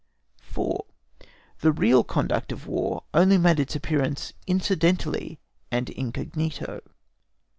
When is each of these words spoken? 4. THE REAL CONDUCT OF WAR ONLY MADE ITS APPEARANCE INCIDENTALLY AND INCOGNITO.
4. 0.39 0.83
THE 1.59 1.71
REAL 1.71 2.03
CONDUCT 2.03 2.51
OF 2.51 2.65
WAR 2.65 3.03
ONLY 3.13 3.37
MADE 3.37 3.59
ITS 3.59 3.75
APPEARANCE 3.75 4.33
INCIDENTALLY 4.47 5.37
AND 5.69 5.91
INCOGNITO. 5.91 6.81